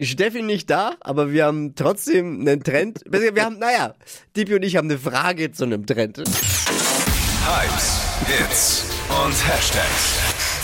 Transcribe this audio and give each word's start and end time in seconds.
Steffi 0.00 0.42
nicht 0.42 0.68
da, 0.68 0.92
aber 1.00 1.32
wir 1.32 1.46
haben 1.46 1.74
trotzdem 1.74 2.40
einen 2.40 2.62
Trend. 2.62 3.00
Wir 3.08 3.32
haben, 3.42 3.58
naja, 3.58 3.94
Dipi 4.36 4.54
und 4.54 4.62
ich 4.62 4.76
haben 4.76 4.90
eine 4.90 4.98
Frage 4.98 5.52
zu 5.52 5.64
einem 5.64 5.86
Trend. 5.86 6.18
Hypes, 6.18 8.00
Hits 8.26 8.84
und 9.08 9.32
Hashtags. 9.48 10.14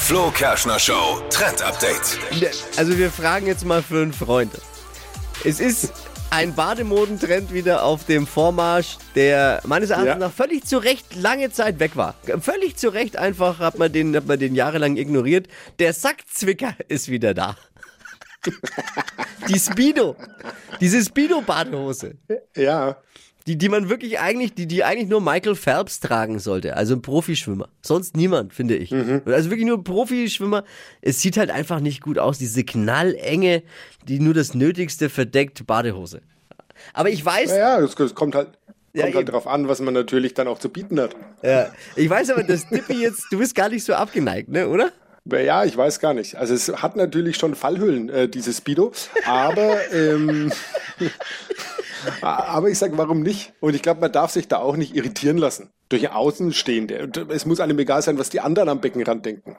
Flo 0.01 0.31
Kerschner 0.33 0.79
Show 0.79 1.23
Trend 1.31 1.63
Update. 1.63 2.19
Also 2.77 2.99
wir 2.99 3.11
fragen 3.11 3.47
jetzt 3.47 3.65
mal 3.65 3.83
für 3.83 4.03
einen 4.03 4.13
Freund. 4.13 4.53
Es 5.45 5.61
ist 5.61 5.93
ein 6.31 6.55
Bademodentrend 6.55 7.53
wieder 7.55 7.85
auf 7.85 8.05
dem 8.05 8.27
Vormarsch, 8.27 8.97
der 9.15 9.63
meines 9.65 9.91
Erachtens 9.91 10.09
Ja. 10.09 10.19
nach 10.19 10.33
völlig 10.33 10.65
zu 10.67 10.79
Recht 10.79 11.15
lange 11.15 11.51
Zeit 11.51 11.79
weg 11.79 11.97
war. 11.97 12.15
Völlig 12.41 12.77
zu 12.77 12.89
Recht 12.91 13.17
einfach 13.17 13.61
hat 13.61 13.79
man 13.79 13.93
den, 13.93 14.15
hat 14.17 14.27
man 14.27 14.39
den 14.39 14.55
jahrelang 14.55 14.97
ignoriert. 14.97 15.47
Der 15.79 15.93
Sackzwicker 15.95 16.75
ist 16.89 17.09
wieder 17.09 17.33
da. 17.33 17.57
Die 19.49 19.59
Speedo. 19.59 20.17
Diese 20.81 21.03
Speedo-Badehose. 21.05 22.15
Ja. 22.57 22.97
Die, 23.47 23.59
die 23.59 23.69
man 23.69 23.89
wirklich 23.89 24.21
eigentlich, 24.21 24.55
die, 24.55 24.67
die 24.69 24.85
eigentlich 24.85 25.09
nur 25.09 25.21
Michael 25.21 25.57
Phelps 25.57 25.99
tragen 25.99 26.39
sollte. 26.39 26.77
Also 26.77 26.95
ein 26.95 27.03
Profischwimmer. 27.03 27.69
Sonst 27.83 28.17
niemand, 28.17 28.55
finde 28.55 28.77
ich. 28.77 28.93
Also 28.93 29.51
wirklich 29.51 29.67
nur 29.67 29.79
ein 29.79 29.85
Profischwimmer. 29.85 30.63
Es 31.01 31.21
sieht 31.21 31.37
halt 31.37 31.51
einfach 31.51 31.81
nicht 31.81 32.03
gut 32.03 32.19
aus. 32.19 32.39
Diese 32.39 32.63
knallenge, 32.63 33.65
die 34.07 34.21
nur 34.21 34.35
das 34.35 34.55
Nötigste 34.55 35.09
verdeckt 35.09 35.67
Badehose. 35.67 36.21
Aber 36.95 37.11
ich 37.11 37.25
weiß, 37.25 37.51
Naja, 37.51 37.81
es 37.81 37.99
es 37.99 38.15
kommt 38.15 38.37
halt, 38.37 38.51
Ja, 38.93 39.03
kommt 39.05 39.15
halt 39.17 39.23
eben. 39.25 39.33
drauf 39.33 39.47
an, 39.49 39.67
was 39.67 39.81
man 39.81 39.95
natürlich 39.95 40.35
dann 40.35 40.47
auch 40.47 40.59
zu 40.61 40.69
bieten 40.69 41.01
hat. 41.01 41.17
ja, 41.43 41.71
ich 41.97 42.09
weiß 42.09 42.31
aber, 42.31 42.45
dass 42.45 42.69
Dippy 42.69 43.03
jetzt, 43.03 43.27
du 43.33 43.39
bist 43.39 43.55
gar 43.57 43.69
nicht 43.69 43.85
so 43.85 43.95
abgeneigt, 43.95 44.49
ne, 44.51 44.69
oder? 44.69 44.93
Ja, 45.25 45.65
ich 45.65 45.77
weiß 45.77 46.01
gar 46.01 46.15
nicht. 46.15 46.37
Also 46.37 46.55
es 46.55 46.69
hat 46.69 46.97
natürlich 46.97 47.37
schon 47.37 47.55
Fallhüllen, 47.55 48.09
äh, 48.09 48.29
dieses 48.29 48.59
Speedo, 48.59 48.93
aber 49.25 49.77
ähm, 49.93 50.53
aber 52.21 52.69
ich 52.69 52.79
sag, 52.79 52.97
warum 52.97 53.23
nicht? 53.23 53.53
Und 53.61 53.75
ich 53.75 53.83
glaube, 53.83 54.01
man 54.01 54.13
darf 54.13 54.33
sich 54.33 54.49
da 54.49 54.59
auch 54.59 54.77
nicht 54.77 54.97
irritieren 54.97 55.39
lassen 55.39 55.71
durch 55.89 56.11
Außenstehende. 56.11 57.05
Und 57.05 57.17
es 57.31 57.47
muss 57.47 57.61
einem 57.61 57.79
egal 57.79 58.03
sein, 58.03 58.19
was 58.19 58.31
die 58.31 58.41
anderen 58.41 58.69
am 58.69 58.81
Beckenrand 58.81 59.25
denken. 59.25 59.57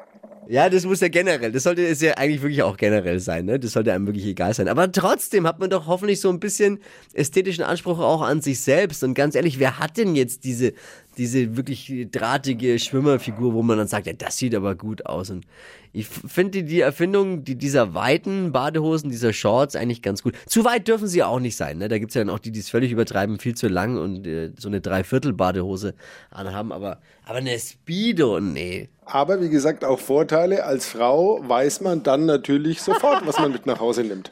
Ja, 0.47 0.69
das 0.69 0.85
muss 0.85 0.99
ja 0.99 1.07
generell, 1.07 1.53
das 1.53 1.63
sollte 1.63 1.85
es 1.85 2.01
ja 2.01 2.15
eigentlich 2.15 2.41
wirklich 2.41 2.63
auch 2.63 2.75
generell 2.75 3.19
sein, 3.19 3.45
ne? 3.45 3.59
Das 3.59 3.71
sollte 3.71 3.93
einem 3.93 4.07
wirklich 4.07 4.25
egal 4.25 4.53
sein. 4.53 4.67
Aber 4.67 4.91
trotzdem 4.91 5.47
hat 5.47 5.59
man 5.59 5.69
doch 5.69 5.87
hoffentlich 5.87 6.19
so 6.19 6.29
ein 6.29 6.41
bisschen 6.41 6.79
ästhetischen 7.13 7.63
Anspruch 7.63 7.99
auch 7.99 8.21
an 8.21 8.41
sich 8.41 8.59
selbst. 8.59 9.03
Und 9.03 9.13
ganz 9.13 9.35
ehrlich, 9.35 9.59
wer 9.59 9.79
hat 9.79 9.95
denn 9.95 10.15
jetzt 10.15 10.43
diese, 10.43 10.73
diese 11.17 11.55
wirklich 11.55 12.07
drahtige 12.11 12.79
Schwimmerfigur, 12.79 13.53
wo 13.53 13.61
man 13.61 13.77
dann 13.77 13.87
sagt, 13.87 14.07
ja, 14.07 14.13
das 14.13 14.37
sieht 14.37 14.55
aber 14.55 14.75
gut 14.75 15.05
aus. 15.05 15.29
Und 15.29 15.45
ich 15.91 16.07
finde 16.07 16.63
die 16.63 16.79
Erfindung 16.79 17.43
die, 17.43 17.55
dieser 17.55 17.93
weiten 17.93 18.51
Badehosen, 18.51 19.09
dieser 19.09 19.31
Shorts 19.31 19.75
eigentlich 19.75 20.01
ganz 20.01 20.23
gut. 20.23 20.33
Zu 20.47 20.65
weit 20.65 20.87
dürfen 20.87 21.07
sie 21.07 21.23
auch 21.23 21.39
nicht 21.39 21.55
sein, 21.55 21.77
ne? 21.77 21.87
Da 21.87 21.99
gibt's 21.99 22.15
ja 22.15 22.23
dann 22.23 22.33
auch 22.33 22.39
die, 22.39 22.51
die 22.51 22.59
es 22.59 22.69
völlig 22.69 22.91
übertreiben, 22.91 23.37
viel 23.37 23.55
zu 23.55 23.67
lang 23.67 23.97
und 23.97 24.25
äh, 24.25 24.51
so 24.57 24.69
eine 24.69 24.81
Dreiviertel-Badehose 24.81 25.93
anhaben. 26.31 26.71
Aber, 26.71 26.99
aber 27.25 27.37
eine 27.37 27.59
Speedo, 27.59 28.39
nee. 28.39 28.89
Aber 29.05 29.41
wie 29.41 29.49
gesagt, 29.49 29.85
auch 29.85 29.99
Vorteile. 29.99 30.65
Als 30.65 30.87
Frau 30.87 31.47
weiß 31.47 31.81
man 31.81 32.03
dann 32.03 32.25
natürlich 32.25 32.81
sofort, 32.81 33.25
was 33.27 33.37
man 33.37 33.51
mit 33.51 33.65
nach 33.65 33.79
Hause 33.79 34.03
nimmt. 34.03 34.31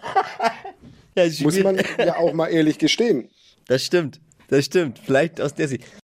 Muss 1.41 1.61
man 1.61 1.77
ja 1.97 2.17
auch 2.17 2.33
mal 2.33 2.47
ehrlich 2.47 2.77
gestehen. 2.77 3.29
Das 3.67 3.83
stimmt. 3.83 4.19
Das 4.47 4.65
stimmt. 4.65 4.99
Vielleicht 4.99 5.39
aus 5.39 5.53
der 5.53 5.67
Sicht. 5.67 5.85